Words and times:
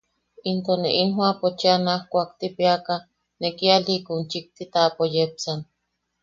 Into 0.49 0.73
ne 0.81 0.89
in 1.01 1.09
joʼapo 1.15 1.47
cheʼa 1.59 1.77
naj 1.85 2.01
kuaktipeaka, 2.11 2.95
ne 3.39 3.47
kialiʼikun 3.57 4.19
ne 4.21 4.27
chikti 4.31 4.63
taʼapo 4.73 5.03
yepsan. 5.15 5.59